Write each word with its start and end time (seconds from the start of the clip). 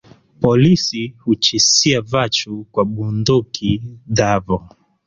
Polisi 0.39 1.15
huchisia 1.19 2.01
vachu 2.01 2.65
kwa 2.71 2.85
bundhuki 2.85 3.81
dhavo 4.07 4.69